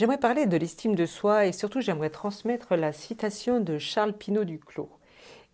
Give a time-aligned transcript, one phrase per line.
[0.00, 4.44] j'aimerais parler de l'estime de soi et surtout j'aimerais transmettre la citation de Charles Pinault
[4.44, 4.88] Duclos.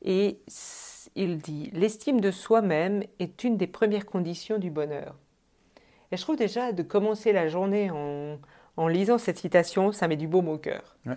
[0.02, 0.38] Et
[1.16, 5.16] il dit L'estime de soi-même est une des premières conditions du bonheur.
[6.12, 10.28] Et je trouve déjà de commencer la journée en, lisant cette citation, ça met du
[10.28, 10.96] baume au cœur.
[11.06, 11.14] Oui,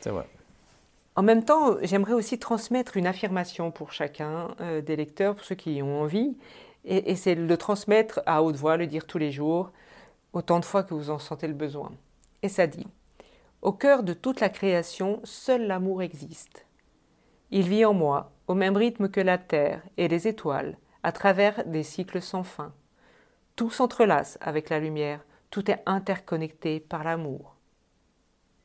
[0.00, 0.26] c'est vrai.
[1.14, 5.54] En même temps, j'aimerais aussi transmettre une affirmation pour chacun euh, des lecteurs, pour ceux
[5.54, 6.36] qui ont envie,
[6.84, 9.70] et, et c'est le transmettre à haute voix, le dire tous les jours,
[10.32, 11.92] autant de fois que vous en sentez le besoin.
[12.44, 12.86] Et ça dit
[13.62, 16.66] Au cœur de toute la création, seul l'amour existe.
[17.50, 21.64] Il vit en moi, au même rythme que la terre et les étoiles, à travers
[21.64, 22.74] des cycles sans fin.
[23.56, 27.56] Tout s'entrelace avec la lumière, tout est interconnecté par l'amour.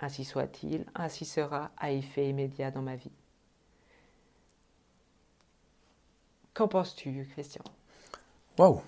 [0.01, 3.13] Ainsi soit-il, ainsi sera à effet immédiat dans ma vie.
[6.53, 7.63] Qu'en penses-tu, Christian?
[8.57, 8.81] Waouh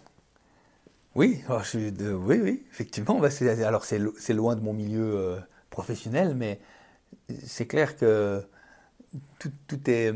[1.15, 3.19] Oui, oh, oui, oui, effectivement.
[3.19, 3.29] Bah,
[3.65, 6.59] alors c'est loin de mon milieu euh, professionnel, mais
[7.43, 8.43] c'est clair que
[9.39, 10.13] tout, est.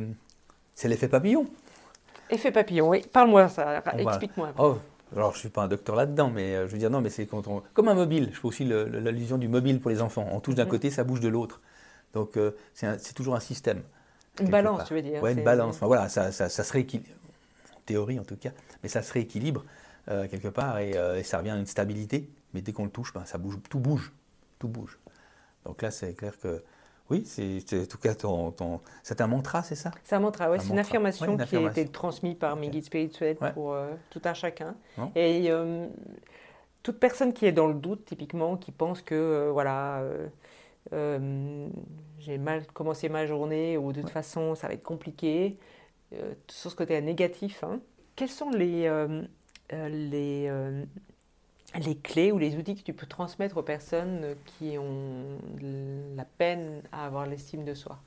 [0.74, 1.48] C'est l'effet papillon.
[2.30, 3.06] Effet papillon, oui.
[3.12, 4.54] Parle-moi ça, explique-moi.
[4.58, 4.78] Oh,
[5.16, 7.10] alors je ne suis pas un docteur là-dedans, mais euh, je veux dire, non, mais
[7.10, 7.62] c'est quand on...
[7.74, 8.30] comme un mobile.
[8.34, 10.28] Je fais aussi l'allusion du mobile pour les enfants.
[10.32, 10.70] On touche d'un mm.
[10.70, 11.62] côté, ça bouge de l'autre.
[12.14, 13.82] Donc euh, c'est toujours un système.
[14.40, 15.22] Une balance, tu veux dire.
[15.22, 15.76] Oui, une balance.
[15.76, 17.10] Enfin, voilà, ça, ça, se rééquilibre,
[17.76, 18.52] en théorie en tout cas,
[18.82, 19.64] mais ça se rééquilibre
[20.10, 22.30] euh, quelque part et, ça revient à une stabilité.
[22.54, 24.14] Mais dès qu'on le touche, ben, ça bouge, tout bouge.
[24.60, 24.98] Tout bouge.
[25.66, 26.64] Donc là, c'est clair que
[27.10, 29.92] oui, c'est en tout cas ton, c'est un mantra, c'est ça?
[30.04, 30.58] C'est un mantra, oui.
[30.60, 34.34] C'est une affirmation qui a été transmise par mes guides spirituels pour euh, tout un
[34.34, 34.76] chacun.
[35.16, 35.88] Et euh,
[36.82, 40.04] toute personne qui est dans le doute, typiquement, qui pense que euh, voilà,
[40.92, 45.60] j'ai mal commencé ma journée ou de toute façon ça va être compliqué,
[46.48, 47.80] sur ce côté négatif, hein.
[48.16, 48.90] quels sont les
[49.72, 50.50] les
[51.80, 55.38] les clés ou les outils que tu peux transmettre aux personnes qui ont
[56.16, 57.98] la peine à avoir l'estime de soi?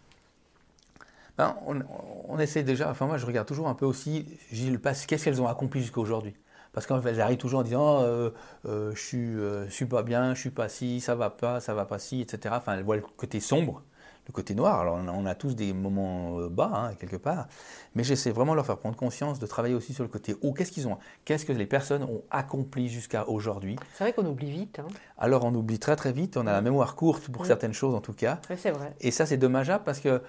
[1.37, 5.47] Ben, on, essaie déjà, enfin moi je regarde toujours un peu aussi, qu'est-ce qu'elles ont
[5.47, 6.35] accompli jusqu'à aujourd'hui?
[6.73, 8.31] Parce qu'elles arrivent toujours en disant euh,
[8.67, 11.75] euh, je suis, euh, suis pas bien, je suis pas ci, ça va pas, ça
[11.75, 12.57] va pas ci, etc.
[12.59, 13.83] Enfin, elles voient le côté sombre
[14.29, 14.81] le côté noir.
[14.81, 17.49] Alors on a, tous des moments euh, bas, hein, quelque part,
[17.95, 20.53] mais j'essaie vraiment de leur faire prendre conscience, de travailler aussi sur le côté haut.
[20.53, 24.51] Qu'est-ce qu'ils ont Qu'est-ce que les personnes ont accompli jusqu'à aujourd'hui C'est vrai qu'on oublie
[24.51, 24.79] vite.
[24.79, 24.89] Hein.
[25.17, 28.01] Alors on oublie très très vite, on a la mémoire courte pour certaines choses en
[28.01, 28.41] tout cas.
[28.57, 28.95] c'est vrai.
[29.01, 30.23] Et ça c'est dommageable parce que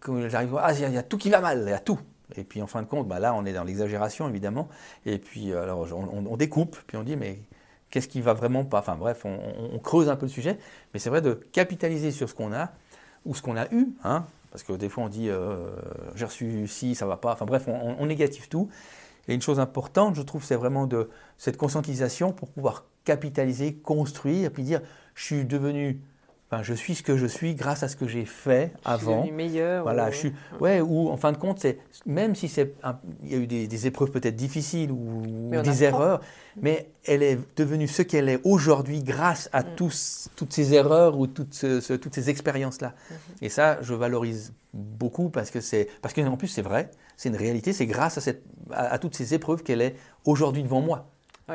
[0.00, 1.98] quand j'arrive, ah, il y, a tout qui va mal, il y a tout.
[2.36, 4.68] Et puis en fin de compte, bah, là on est dans l'exagération évidemment.
[5.06, 7.38] Et puis alors on, découpe, puis on dit mais
[7.88, 8.80] qu'est-ce qui va vraiment pas?
[8.80, 9.38] Enfin bref, on,
[9.72, 10.58] on creuse un peu le sujet,
[10.92, 12.72] mais c'est vrai de capitaliser sur ce qu'on a
[13.26, 15.68] ou ce qu'on a eu, hein, parce que des fois on dit euh,
[16.14, 18.68] j'ai reçu ci, ça va pas, enfin bref, on, on, négative tout.
[19.28, 24.50] Et une chose importante, je trouve, c'est vraiment de cette conscientisation pour pouvoir capitaliser, construire,
[24.50, 24.80] puis dire
[25.14, 26.00] je suis devenu
[26.48, 29.22] Enfin, je suis ce que je suis grâce à ce que j'ai fait avant.
[29.22, 29.82] Je suis meilleur.
[29.82, 30.32] Voilà, je suis.
[30.60, 32.74] Ouais, ou en fin de compte, c'est même si c'est,
[33.24, 36.20] il y a eu des, épreuves peut-être difficiles ou, des erreurs,
[36.60, 39.74] mais elle est devenue ce qu'elle est aujourd'hui grâce à mm.
[39.74, 41.64] tous, toutes ces erreurs ou toutes,
[42.00, 42.94] toutes ces expériences-là.
[42.94, 43.14] Mm-hmm.
[43.42, 47.28] Et ça, je valorise beaucoup parce que c'est, parce que en plus c'est vrai, c'est
[47.28, 51.10] une réalité, c'est grâce à, cette, à toutes ces épreuves qu'elle est aujourd'hui devant moi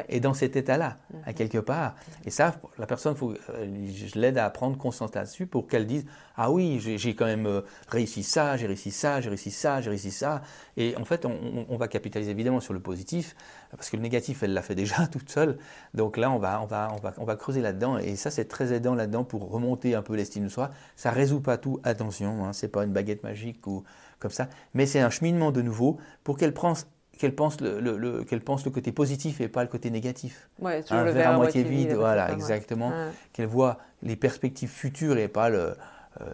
[0.07, 1.33] et dans cet état-là, à mhm.
[1.35, 1.95] quelque part.
[2.25, 6.05] Et ça, la personne, faut, euh, je l'aide à prendre conscience là-dessus pour qu'elle dise
[6.37, 9.89] Ah oui, j'ai quand même euh, réussi ça, j'ai réussi ça, j'ai réussi ça, j'ai
[9.89, 10.41] réussi ça.
[10.77, 13.35] Et en fait, on, va capitaliser évidemment sur le positif,
[13.71, 15.57] parce que le négatif, elle l'a fait déjà toute seule.
[15.93, 17.97] Donc là, on va, on va, on va, on va creuser là-dedans.
[17.97, 20.71] Et ça, c'est très aidant là-dedans pour remonter un peu l'estime de soi.
[20.95, 23.83] Ça ne résout pas tout, attention, hein, ce n'est pas une baguette magique ou
[24.19, 26.85] comme ça, mais c'est un cheminement de nouveau pour qu'elle pense
[27.21, 30.49] qu'elle pense le, qu'elle pense le côté positif et pas le côté négatif.
[30.59, 32.91] Ouais, un le verre à moitié vide, voilà, exactement.
[33.31, 35.75] Qu'elle voit les perspectives futures et pas le,
[36.19, 36.33] euh,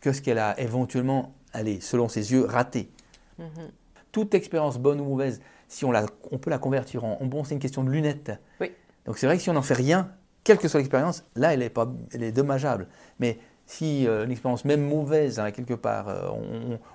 [0.00, 2.90] que ce qu'elle a éventuellement, allez, selon ses yeux, raté.
[3.38, 3.46] Mhm.
[4.10, 7.54] Toute expérience, bonne ou mauvaise, si on, la, on peut la convertir en, bon, c'est
[7.54, 8.32] une question de lunettes.
[8.60, 8.72] Oui.
[9.06, 10.10] Donc c'est vrai que si on n'en fait rien,
[10.42, 12.88] quelle que soit l'expérience, là, elle est, pas, elle est dommageable.
[13.20, 16.28] Mais si euh, une expérience même mauvaise, hein, quelque part, euh,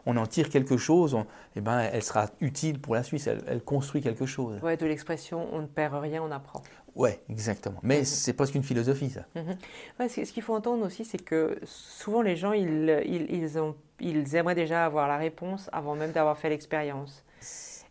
[0.06, 1.18] on, en tire quelque chose,
[1.56, 4.60] eh ben, elle sera utile pour la suite, elle, construit quelque chose.
[4.62, 6.62] Oui, de l'expression on ne perd rien, on apprend.
[6.95, 7.80] Oui, exactement.
[7.83, 8.06] Mais mhm.
[8.06, 9.21] c'est presque une philosophie, ça.
[9.36, 10.10] Mhm.
[10.10, 14.56] ce qu'il faut entendre aussi, c'est que souvent les gens, ils, ils, ont, ils aimeraient
[14.56, 17.24] déjà avoir la réponse avant même d'avoir fait l'expérience.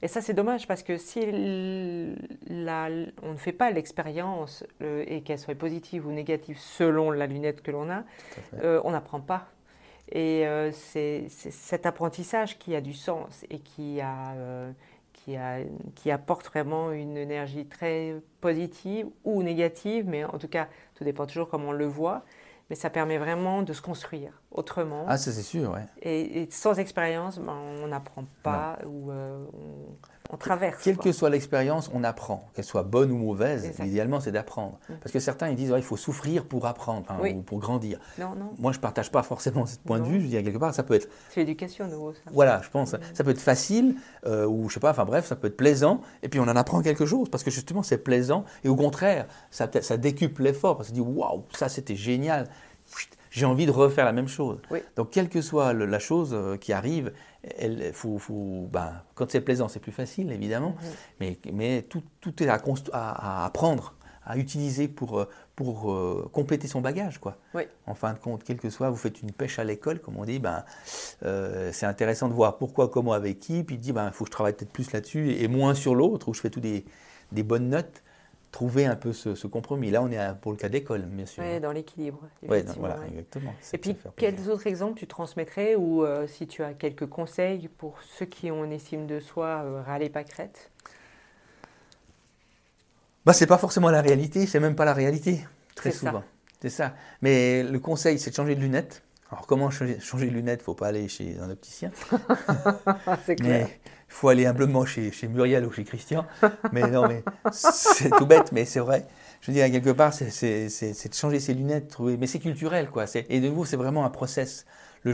[0.00, 1.20] Et ça, c'est dommage parce que si
[2.46, 2.88] la,
[3.22, 7.72] on ne fait pas l'expérience et qu'elle soit positive ou négative selon la lunette que
[7.72, 8.04] l'on a,
[8.62, 9.48] euh, on n'apprend pas.
[10.10, 14.72] Et euh, c'est cet apprentissage qui a du sens et qui, a, euh,
[15.12, 15.58] qui, a,
[15.94, 21.26] qui apporte vraiment une énergie très positive ou négative, mais en tout cas, tout dépend
[21.26, 22.24] toujours comment on le voit.
[22.70, 25.04] Mais ça permet vraiment de se construire autrement.
[25.08, 25.86] Ah, ça c'est sûr, ouais.
[26.02, 29.96] Et, sans expérience, ben, on n'apprend pas ou euh, on,
[30.36, 30.82] traverse.
[30.82, 33.72] Quelle que soit l'expérience, on apprend, qu'elle soit bonne ou mauvaise.
[33.82, 34.78] Idéalement, c'est d'apprendre.
[34.88, 34.94] Mm.
[35.00, 37.98] Parce que certains ils disent il faut souffrir pour apprendre ou pour grandir.
[38.18, 38.50] Non, non.
[38.58, 40.20] Moi, je ne partage pas forcément ce point de vue.
[40.20, 41.08] Je dis quelque part, ça peut être.
[41.30, 42.12] C'est l'éducation, nouveau.
[42.12, 42.20] Ça.
[42.32, 42.94] Voilà, je pense.
[43.14, 43.96] Ça peut être facile
[44.26, 44.90] euh, ou je sais pas.
[44.90, 46.00] Enfin bref, ça peut être plaisant.
[46.22, 48.44] Et puis on en apprend quelque chose parce que justement, c'est plaisant.
[48.64, 52.48] Et au contraire, ça, ça décuple l'effort parce qu'on dit waouh, ça c'était génial
[53.38, 54.58] j'ai envie de refaire la même chose.
[54.96, 57.12] Donc, quelle que soit la chose euh, qui arrive,
[57.58, 58.20] elle, faut,
[58.70, 60.74] ben, quand c'est plaisant, c'est plus facile, évidemment,
[61.20, 62.60] mais, mais tout, tout, est à,
[62.92, 63.94] à, apprendre,
[64.24, 67.18] à utiliser pour, euh, pour euh, compléter son bagage.
[67.18, 67.36] Quoi.
[67.86, 70.24] En fin de compte, quel que soit, vous faites une pêche à l'école, comme on
[70.24, 70.64] dit, ben,
[71.72, 74.30] c'est intéressant de voir pourquoi, comment, avec qui, puis il dit, ben, il faut que
[74.30, 76.84] je travaille peut-être plus là-dessus et moins sur l'autre, où je fais tout des,
[77.32, 78.02] des bonnes notes
[78.50, 79.90] trouver un peu ce, compromis.
[79.90, 81.42] Là, on est pour le cas d'école, bien sûr.
[81.42, 82.20] Oui, dans l'équilibre.
[82.48, 83.54] Oui, voilà, exactement.
[83.72, 87.96] Et puis, quels autres exemples tu transmettrais ou euh, si tu as quelques conseils pour
[88.02, 90.70] ceux qui ont une estime de soi euh, râler pas crête?
[93.24, 96.24] Bah, C'est pas forcément la réalité, c'est même pas la réalité, très souvent.
[96.60, 96.94] C'est ça.
[97.22, 99.02] Mais le conseil, c'est de changer de lunettes.
[99.30, 101.90] Alors, comment changer, de lunettes Il ne faut pas aller chez un opticien.
[103.26, 103.68] c'est clair
[104.08, 106.24] il faut aller humblement chez, chez Muriel ou chez Christian.
[106.72, 107.22] Mais non, mais
[107.52, 109.06] c'est tout bête, mais c'est vrai.
[109.42, 112.16] Je veux dire, quelque part, c'est de changer ses lunettes, trouver.
[112.16, 113.04] Mais c'est culturel, quoi.
[113.28, 114.64] Et de nouveau, c'est vraiment un process.
[115.02, 115.12] Le,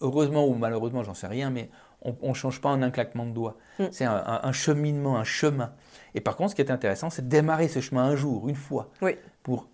[0.00, 1.68] heureusement ou malheureusement, j'en sais rien, mais
[2.00, 3.56] on ne change pas en un claquement de doigts.
[3.80, 3.84] Mm.
[3.90, 5.72] C'est un, cheminement, un chemin.
[6.14, 8.54] Et par contre, ce qui est intéressant, c'est de démarrer ce chemin un jour, une
[8.54, 9.16] fois, oui.
[9.42, 9.68] pour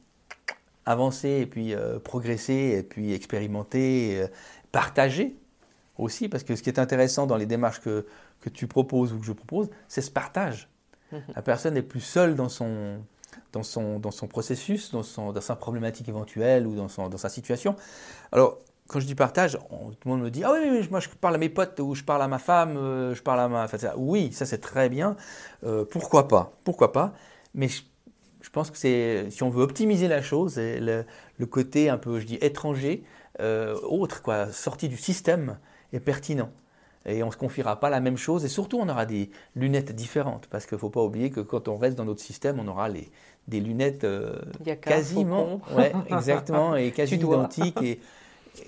[0.90, 4.26] avancer et puis euh, progresser et puis expérimenter, euh,
[4.72, 5.37] partager
[5.98, 8.06] aussi, parce que ce qui est intéressant dans les démarches que,
[8.40, 10.69] que tu proposes ou que je propose, c'est ce partage.
[11.12, 11.20] Mhm.
[11.34, 12.98] La personne n'est plus seule dans son,
[13.52, 17.19] dans son, dans son processus, dans, son, dans sa problématique éventuelle ou dans, son, dans
[17.19, 17.76] sa situation.
[18.32, 18.58] Alors,
[18.88, 21.38] quand je dis partage, tout le monde me dit Ah oui, moi je parle à
[21.38, 23.64] mes potes ou je parle à ma femme, euh, je parle à ma.
[23.64, 25.16] Enfin, oui, ça c'est très bien.
[25.64, 27.12] Euh, pourquoi pas Pourquoi pas
[27.54, 27.82] Mais je,
[28.48, 31.04] pense que c'est si on veut optimiser la chose, le,
[31.38, 33.04] le côté un peu, je dis, étranger,
[33.40, 35.58] euh, autre, quoi, sorti du système,
[35.92, 36.50] est pertinent.
[37.06, 38.44] Et on ne se confiera pas la même chose.
[38.44, 40.46] Et surtout, on aura des lunettes différentes.
[40.48, 42.88] Parce qu'il ne faut pas oublier que quand on reste dans notre système, on aura
[42.88, 43.10] les,
[43.48, 44.38] des lunettes euh,
[44.82, 45.60] quasiment.
[45.75, 46.76] Ouais, exactement.
[46.76, 47.81] Et quasi identiques.
[47.82, 48.00] Et,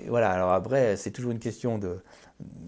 [0.07, 0.31] voilà.
[0.31, 1.99] Alors après, c'est toujours une question de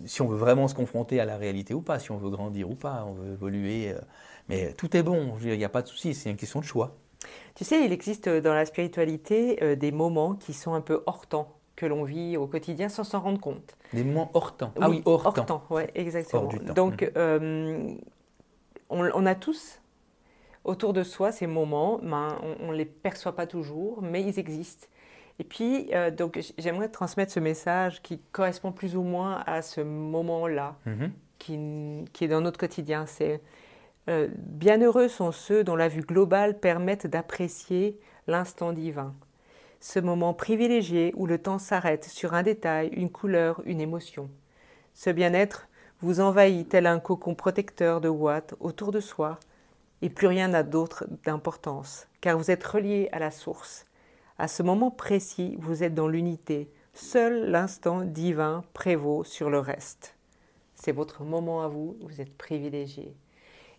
[0.05, 2.71] si on veut vraiment se confronter à la réalité ou pas, si on veut grandir
[2.71, 3.93] ou pas, on veut évoluer.
[3.93, 4.01] Euh,
[4.49, 5.35] mais tout est bon.
[5.43, 6.15] Il n'y a pas de souci.
[6.15, 6.97] C'est une question de choix.
[7.55, 11.27] Tu sais, il existe dans la spiritualité euh, des moments qui sont un peu hors
[11.27, 13.77] temps que l'on vit au quotidien sans s'en rendre compte.
[13.93, 14.73] Des moments hors temps.
[14.81, 15.65] ah oui, hors, temps.
[15.71, 16.49] Oui, exactement.
[16.75, 17.11] Donc, mm.
[17.17, 17.95] euh,
[18.91, 19.81] on, a tous
[20.65, 24.87] autour de soi ces moments, ben, on ne les perçoit pas toujours, mais ils existent.
[25.41, 29.81] Et puis, euh, donc, j'aimerais transmettre ce message qui correspond plus ou moins à ce
[29.81, 31.11] moment-là, mm-hmm.
[31.39, 31.59] qui,
[32.13, 33.07] qui, est dans notre quotidien.
[33.07, 33.41] C'est
[34.09, 39.15] euh, bienheureux sont ceux dont la vue globale permette d'apprécier l'instant divin
[39.85, 44.31] ce moment privilégié où le temps s'arrête sur un détail, une couleur, une émotion.
[44.95, 45.69] Ce bien-être
[46.01, 49.39] vous envahit tel un cocon protecteur de ouate autour de soi,
[50.01, 53.85] et plus rien n'a d'autre d'importance, car vous êtes relié à la source.
[54.39, 60.17] À ce moment précis, vous êtes dans l'unité, seul l'instant divin prévaut sur le reste.
[60.75, 63.15] C'est votre moment à vous, vous êtes privilégié.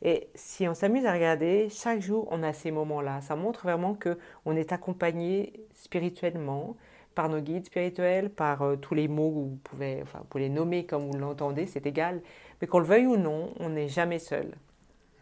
[0.07, 3.21] Et si on s'amuse à regarder, chaque jour, on a ces moments-là.
[3.21, 6.77] Ça montre vraiment que on est accompagné spirituellement
[7.15, 10.49] par nos guides spirituels, par euh, tous les mots que vous pouvez, enfin, vous les
[10.49, 12.21] nommer comme vous l'entendez, c'est égal.
[12.61, 14.53] Mais qu'on le veuille ou non, on n'est jamais seul.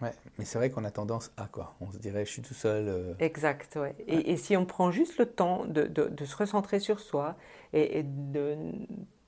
[0.01, 2.53] Ouais, mais c'est vrai qu'on a tendance à quoi On se dirait, je suis tout
[2.53, 2.89] seul.
[2.89, 3.13] Euh.
[3.19, 3.95] Exact, ouais.
[4.05, 7.37] Et, et, si on prend juste le temps de, de, de se recentrer sur soi
[7.71, 8.05] et, et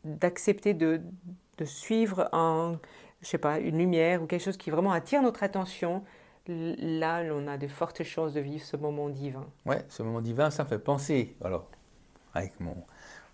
[0.03, 1.01] d'accepter de,
[1.59, 2.77] de, suivre un,
[3.21, 6.03] je sais pas, une lumière ou quelque chose qui vraiment attire notre attention,
[6.47, 9.45] là, on a de fortes chances de vivre ce moment divin.
[9.65, 11.69] Ouais, ce moment divin, ça me fait penser, alors,
[12.33, 12.75] avec mon,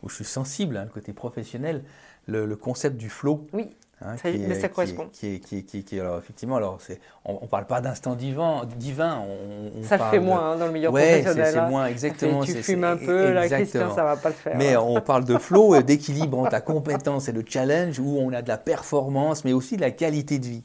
[0.04, 1.84] où je suis sensible, hein, le côté professionnel,
[2.28, 3.48] le, concept du flow.
[3.54, 3.76] Oui.
[4.04, 5.10] Hein, ça, mais ça correspond.
[5.14, 6.80] Qui est, qui, alors effectivement, alors
[7.26, 10.90] on ne parle pas d'instant divin, divin on, ça fait moins hein, dans le milieu
[10.90, 11.54] ouais, professionnel.
[11.54, 11.70] c'est hein.
[11.70, 12.44] moins, exactement.
[12.46, 14.58] tu fumes un peu, là, Christian, ça va pas le faire.
[14.58, 18.42] Mais on parle de flow, d'équilibre entre la compétence et le challenge, où on a
[18.42, 20.64] de la performance, mais aussi de la qualité de vie.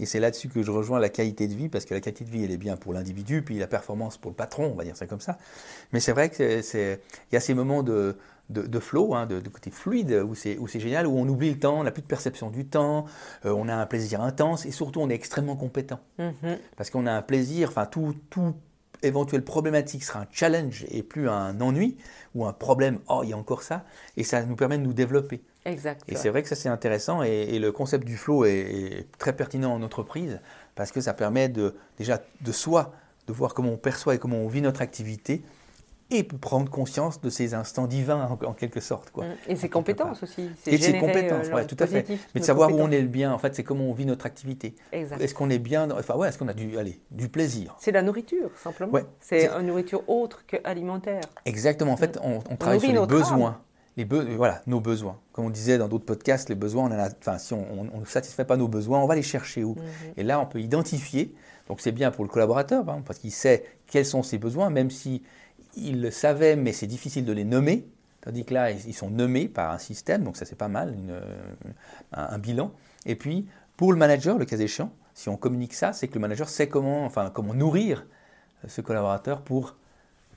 [0.00, 2.30] Et c'est là-dessus que je rejoins la qualité de vie, parce que la qualité de
[2.30, 4.96] vie, elle est bien pour l'individu, puis la performance pour le patron, on va dire
[4.96, 5.38] ça comme ça.
[5.92, 6.62] Mais c'est vrai qu'il
[7.32, 8.16] y a ces moments de,
[8.50, 11.84] de, flow, hein, de, côté fluide, où c'est, génial, où on oublie le temps, on
[11.84, 13.04] n'a plus de perception du temps,
[13.44, 16.00] euh, on a un plaisir intense et surtout on est extrêmement compétent.
[16.18, 16.58] Mm-hmm.
[16.76, 18.54] Parce qu'on a un plaisir, enfin tout, tout
[19.02, 21.96] éventuelle problématique sera un challenge et plus un ennui
[22.34, 23.84] ou un problème, oh, il y a encore ça,
[24.16, 25.42] et ça nous permet de nous développer.
[25.64, 26.02] Exact.
[26.08, 29.74] Et c'est vrai que ça c'est intéressant et, le concept du flow est, très pertinent
[29.74, 30.40] en entreprise
[30.74, 32.94] parce que ça permet de, déjà de soi,
[33.26, 35.42] de voir comment on perçoit et comment on vit notre activité
[36.10, 39.10] et prendre conscience de ces instants divins en, quelque sorte.
[39.10, 40.50] Quoi, et ses compétences aussi.
[40.66, 42.06] Et ses compétences, euh, tout à fait.
[42.34, 44.26] Mais de savoir où on est le bien, en fait, c'est comment on vit notre
[44.26, 44.74] activité.
[44.92, 47.76] Est-ce qu'on est bien, enfin ouais, est-ce qu'on a du, allez, du plaisir?
[47.78, 48.92] C'est la nourriture, simplement.
[48.92, 49.04] Ouais.
[49.20, 51.22] C'est une nourriture autre qu'alimentaire.
[51.44, 53.60] Exactement, en fait, on, travaille sur les besoins.
[53.96, 55.18] Les voilà, nos besoins.
[55.32, 58.44] Comme on disait dans d'autres podcasts, les besoins, on a, enfin, si on ne satisfait
[58.44, 59.74] pas nos besoins, on va les chercher où?
[59.74, 59.82] Mhm.
[60.16, 61.34] Et là, on peut identifier.
[61.66, 65.22] Donc c'est bien pour le collaborateur, parce qu'il sait quels sont ses besoins, même si
[65.82, 67.86] ils le savaient, mais c'est difficile de les nommer.
[68.20, 71.20] Tandis que là, ils sont nommés par un système, donc ça c'est pas mal, euh,
[72.12, 72.72] un, bilan.
[73.06, 76.20] Et puis, pour le manager, le cas échéant, si on communique ça, c'est que le
[76.20, 78.06] manager sait comment, enfin, comment nourrir
[78.64, 79.76] euh, ce collaborateur pour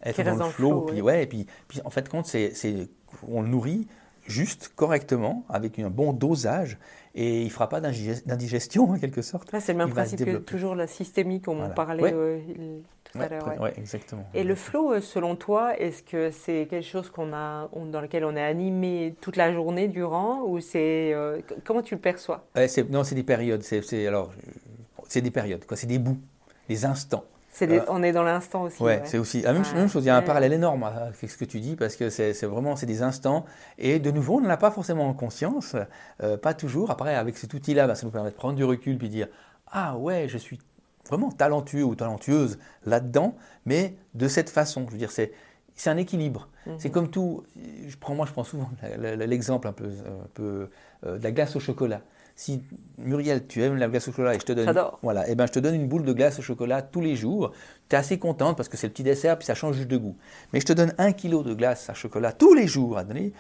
[0.04, 0.82] être dans le flow.
[0.82, 2.54] Puis, ouais, et puis, puis, en fait, compte, c'est,
[3.28, 3.88] on le nourrit
[4.32, 6.78] juste, correctement, avec un bon dosage,
[7.14, 9.50] et il ne fera pas d'indigestion en quelque sorte.
[9.60, 12.40] c'est le même principe que toujours la systémique, on en parlait euh,
[13.04, 13.62] tout à l'heure.
[13.62, 13.74] Ouais.
[13.78, 14.26] exactement.
[14.34, 18.24] Et le flow, euh, selon toi, est-ce que c'est quelque chose qu'on a, dans lequel
[18.24, 22.48] on est animé toute la journée durant, ou c'est euh, comment tu le perçois?
[22.90, 23.62] Non, c'est des périodes.
[23.62, 24.32] C'est alors,
[25.08, 25.76] c'est des périodes, quoi.
[25.76, 26.20] C'est des bouts,
[26.70, 27.26] des instants.
[27.62, 28.82] Euh, on est dans l'instant aussi.
[28.82, 30.04] Ouais, c'est aussi même, chose.
[30.04, 32.76] Il y a un parallèle énorme avec ce que tu dis parce que c'est vraiment
[32.76, 33.46] c'est des instants
[33.78, 35.76] et de nouveau on n'en a pas forcément en conscience,
[36.24, 36.92] euh, pas toujours.
[36.92, 39.28] Après avec cet outil-là, bah, ça nous permet de prendre du recul puis dire
[39.72, 40.60] ah ouais je suis
[41.10, 44.86] vraiment talentueux ou talentueuse là-dedans, mais de cette façon.
[44.88, 45.34] Je veux dire c'est
[45.76, 46.48] c'est un équilibre.
[46.66, 46.76] Mhm.
[46.78, 47.44] C'est comme tout.
[47.88, 50.70] Je prends moi je prends souvent l'exemple un peu, un peu
[51.06, 52.02] euh, de la glace au chocolat
[52.36, 52.62] si
[52.98, 55.46] Muriel, tu aimes la glace au chocolat et je te donne, voilà, et eh ben
[55.46, 57.52] je te donne une boule de glace au chocolat tous les jours,
[57.90, 59.98] tu es assez contente parce que c'est le petit dessert puis ça change juste de
[59.98, 60.16] goût.
[60.54, 63.34] Mais je te donne un kilo de glace à chocolat tous les jours à donner,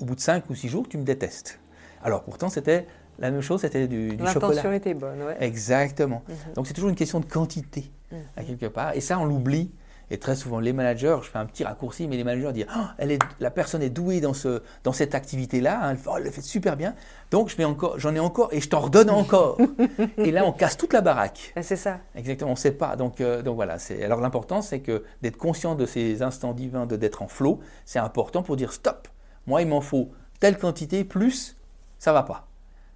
[0.00, 1.58] au bout de cinq ou six jours, tu me détestes.
[2.02, 2.86] Alors pourtant c'était
[3.18, 4.48] la même chose, c'était du, du chocolat.
[4.48, 5.36] L'intention était bonne, ouais.
[5.40, 6.22] Exactement.
[6.28, 6.54] Mhm.
[6.54, 7.90] Donc c'est toujours une question de quantité,
[8.36, 8.46] à mhm.
[8.46, 8.94] quelque part.
[8.94, 9.70] Et ça, on l'oublie
[10.10, 12.84] et très souvent, les managers, je fais un petit raccourci, mais les managers disent oh,
[12.98, 16.42] elle est, la personne est douée dans, ce, dans cette activité-là, hein, elle, le fait
[16.42, 16.94] super bien,
[17.32, 19.58] donc je encore, j'en ai encore et je t'en redonne encore.
[20.18, 21.52] et là, on casse toute la baraque.
[21.60, 21.98] C'est ça.
[22.14, 22.94] Exactement, on ne sait pas.
[22.94, 23.78] Donc, euh, donc voilà.
[24.02, 27.98] Alors l'important, c'est que d'être conscient de ces instants divins, de d'être en flow, c'est
[27.98, 29.08] important pour dire stop.
[29.48, 31.56] Moi, il m'en faut telle quantité plus,
[31.98, 32.46] ça va pas.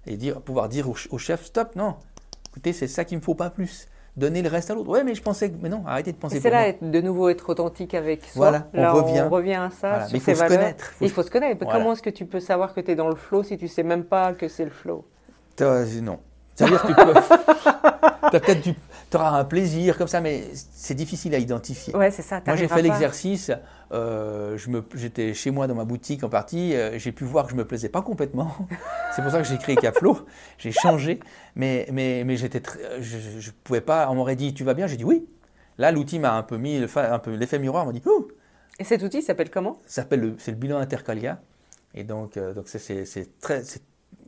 [0.07, 1.95] Et dire, pouvoir dire au, au chef stop, non.
[2.51, 3.87] Écoutez, c'est ça qu'il me faut pas plus
[4.17, 4.89] donner le reste à l'autre.
[4.89, 5.55] Ouais, mais je pensais que.
[5.61, 8.63] Mais non, arrêtez de penser C'est là, de nouveau, être authentique avec soi.
[8.73, 9.23] Voilà, on revient.
[9.25, 10.07] On revient à ça.
[10.11, 10.93] Mais il faut se connaître.
[11.01, 11.65] Il faut se connaître.
[11.65, 13.83] Comment est-ce que tu peux savoir que tu es dans le flow si tu sais
[13.83, 15.05] même pas que c'est le flow?
[15.59, 16.19] Non.
[16.55, 17.13] C'est-à-dire que tu peux.
[18.31, 18.73] peut-être du
[19.11, 21.93] tu auras un plaisir comme ça, mais c'est difficile à identifier.
[21.95, 22.41] Ouais, c'est ça.
[22.47, 23.51] Moi, j'ai fait l'exercice.
[23.91, 24.57] Euh,
[24.95, 26.73] j'étais chez moi dans ma boutique en partie.
[26.73, 28.55] Euh, j'ai pu voir que je me plaisais pas complètement.
[29.15, 30.25] c'est pour ça que j'ai créé Capflow.
[30.57, 31.19] j'ai changé,
[31.55, 32.61] mais mais mais j'étais,
[32.99, 34.09] je, je pouvais pas.
[34.09, 34.87] On m'aurait dit, tu vas bien?
[34.87, 35.27] J'ai dit oui.
[35.77, 37.85] Là, l'outil m'a un peu mis un peu l'effet miroir.
[37.85, 38.29] M'a dit, ouh.
[38.79, 39.79] Et cet outil s'appelle comment?
[39.85, 41.41] S'appelle c'est le bilan intercalia.
[41.93, 43.61] Et donc, euh, donc c'est très,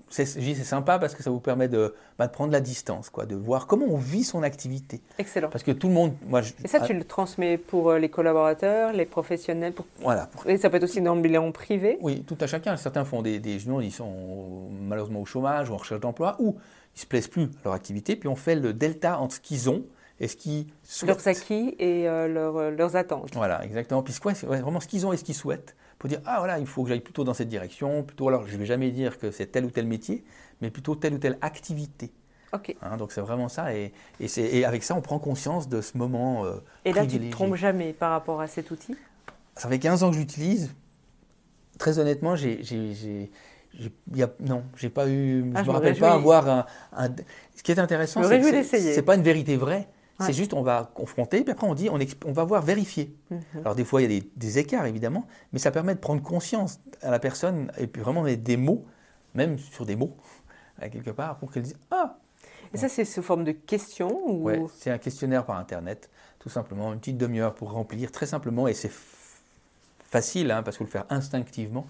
[0.10, 0.26] c'est
[0.64, 3.68] sympa parce que ça vous permet de, bah, de, prendre la distance, quoi, de voir
[3.68, 5.02] comment on vit son activité.
[5.18, 5.50] Excellent.
[5.50, 6.14] Parce que tout le monde.
[6.28, 9.86] Moi, et ça, tu le transmets pour euh, les collaborateurs, les professionnels pour...
[10.00, 10.30] Voilà.
[10.46, 11.98] Et ça peut être aussi dans le bilan privé?
[12.02, 12.78] Oui, tout à chacun.
[12.78, 16.58] Certains font des, des ils sont malheureusement au chômage ou en recherche d'emploi, ou
[16.96, 19.40] ils ne se plaisent plus à leur activité, puis on fait le delta entre ce
[19.40, 19.84] qu'ils ont
[20.20, 21.10] et ce qu'ils souhaitent.
[21.10, 23.34] Leurs acquis et euh, euh, leurs attentes.
[23.34, 24.04] Voilà, exactement.
[24.04, 26.68] Puis c'est vraiment ce qu'ils ont et ce qu'ils souhaitent pour dire ah voilà, il
[26.68, 29.32] faut que j'aille plutôt dans cette direction, plutôt alors je ne vais jamais dire que
[29.32, 30.26] c'est tel ou tel métier,
[30.60, 32.12] mais plutôt telle ou telle activité.
[32.52, 32.76] Ok.
[32.82, 35.98] Hein, donc c'est vraiment ça, et, et, et, avec ça on prend conscience de ce
[35.98, 36.44] moment.
[36.44, 38.98] Euh, et là tu ne te trompes jamais par rapport à cet outil?
[39.56, 40.72] Ça fait 15 ans que j'utilise.
[41.80, 42.60] Très honnêtement, j'ai,
[44.42, 45.54] non, j'ai pas eu.
[45.56, 47.16] Ah, je ne me rappelle pas avoir un,
[47.56, 49.88] Ce qui est intéressant, c'est que c'est pas une vérité vraie.
[50.20, 53.15] C'est juste, on va confronter, puis après on dit, on, on va voir vérifier.
[53.29, 53.41] Mhm.
[53.60, 56.79] Alors des fois, il y a des, écarts, évidemment, mais ça permet de prendre conscience
[57.01, 58.86] à la personne, et puis vraiment mettre des mots,
[59.34, 60.15] même sur des mots,
[60.79, 62.17] quelque part, pour qu'elle dise, ah
[62.74, 64.50] Et ça, c'est sous forme de questions ou...
[64.50, 68.67] Oui, c'est un questionnaire par Internet, tout simplement, une petite demi-heure pour remplir, très simplement,
[68.67, 68.91] et c'est
[70.13, 71.88] facile, hein, parce qu'il faut le faire instinctivement.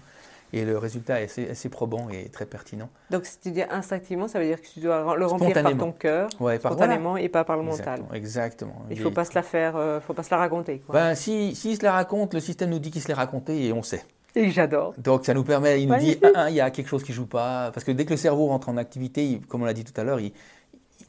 [0.56, 2.88] Et le résultat est assez, probant et très pertinent.
[3.10, 5.90] Donc, si tu dis instinctivement, ça veut dire que tu dois le remplir par ton
[5.90, 8.04] cœur, spontanément, et pas par le mental.
[8.12, 8.84] Exactement.
[8.88, 10.78] Il ne faut pas se la faire, euh, faut pas se la raconter.
[10.78, 10.94] Quoi.
[10.94, 13.72] Ben, si, si se la raconte, le système nous dit qu'il se l'est raconté et
[13.72, 14.04] on sait.
[14.36, 14.94] Et j'adore.
[14.96, 17.72] Donc ça nous permet, il nous dit, il y a quelque chose qui joue pas,
[17.72, 20.04] parce que dès que le cerveau rentre en activité, comme on l'a dit tout à
[20.04, 20.32] l'heure, il,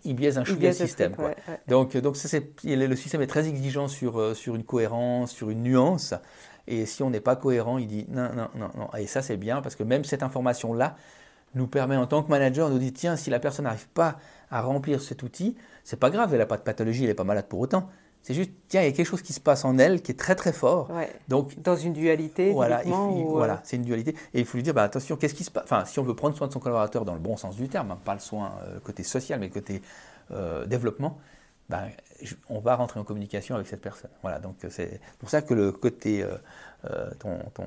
[0.06, 1.16] il biaise un chouïa le système.
[1.68, 6.16] Donc, donc ça, le système est très exigeant sur, sur une cohérence, sur une nuance.
[6.68, 8.90] Et si on n'est pas cohérent, il dit non, non, non, non.
[8.98, 10.96] Et ça, c'est bien parce que même cette information-là
[11.54, 14.18] nous permet en tant que manager, nous dit tiens, si la personne n'arrive pas
[14.52, 17.24] à remplir cet outil, c'est pas grave, elle n'a pas de pathologie, elle n'est pas
[17.24, 17.90] malade pour autant.
[18.26, 20.16] C'est juste, tiens, il y a quelque chose qui se passe en elle qui est
[20.16, 20.90] très très fort.
[21.28, 22.82] Donc, Dans une dualité, voilà,
[23.28, 24.16] voilà euh, c'est une dualité.
[24.34, 25.66] Et il faut lui dire, bah, attention, qu'est-ce qui se passe?
[25.66, 27.92] Enfin, si on veut prendre soin de son collaborateur dans le bon sens du terme,
[27.92, 29.84] hein, pas le soin euh, côté social, mais côté
[30.32, 31.20] euh, développement,
[31.70, 31.84] bah,
[32.50, 34.12] on va rentrer en communication avec cette personne.
[34.22, 36.26] Voilà, donc c'est pour ça que le côté
[37.20, 37.66] ton, ton,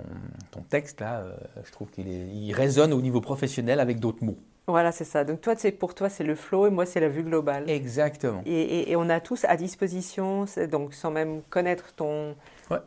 [0.52, 1.24] ton, texte là,
[1.64, 4.38] je trouve qu'il il résonne au niveau professionnel avec d'autres mots.
[4.68, 5.24] Voilà, c'est ça.
[5.24, 7.68] Donc toi, pour toi, c'est le flow et moi, c'est la vue globale.
[7.70, 8.42] Exactement.
[8.44, 12.36] Et, on a tous à disposition, donc sans même connaître ton,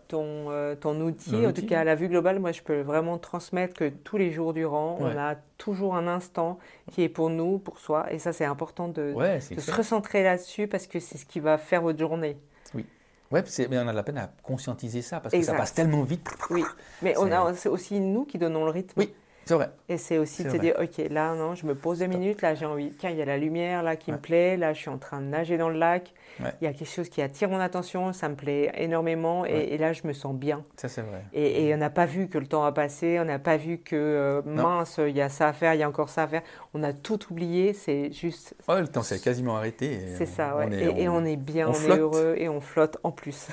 [0.08, 3.74] ton, euh, ton outil, en tout cas la vue globale, moi, je peux vraiment transmettre
[3.74, 6.60] que tous les jours durant, on a toujours un instant
[6.92, 8.12] qui est pour nous, pour soi.
[8.14, 11.82] Et ça, c'est important de, se recentrer là-dessus parce que c'est ce qui va faire
[11.82, 12.38] votre journée.
[12.76, 12.86] Oui.
[13.32, 16.04] Ouais, mais on a de la peine à conscientiser ça parce que ça passe tellement
[16.04, 16.30] vite.
[16.52, 16.64] Oui,
[17.02, 17.16] mais
[17.56, 19.00] c'est aussi nous qui donnons le rythme.
[19.00, 19.14] Oui.
[19.52, 19.70] C'est vrai.
[19.90, 22.56] Et c'est aussi de se dire, ok, là, non, je me pose deux minutes, là,
[22.56, 24.90] j'ai envie, tiens, il y a la lumière, là, qui me plaît, là, je suis
[24.90, 27.60] en train de nager dans le lac, il y a quelque chose qui attire mon
[27.60, 30.64] attention, ça me plaît énormément, et, là, je me sens bien.
[30.78, 31.26] Ça, c'est vrai.
[31.34, 33.98] Et, on n'a pas vu que le temps a passé, on n'a pas vu que,
[33.98, 36.44] euh, mince, il y a ça à faire, il y a encore ça à faire.
[36.74, 38.56] On a tout oublié, c'est juste...
[38.70, 40.00] Oh, le temps s'est quasiment arrêté.
[40.18, 40.70] C'est ça, ouais.
[40.98, 43.50] et, on, est bien, on, est heureux, et on flotte en plus.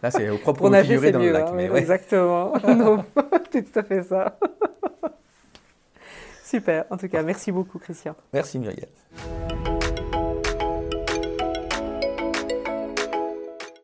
[0.00, 1.48] là, c'est au propre nager, dans le lac.
[1.48, 2.52] Hein, mais Exactement.
[3.50, 4.38] c'est tout à fait ça.
[6.54, 8.14] Super, en tout cas, merci beaucoup Christian.
[8.32, 8.86] Merci Muriel.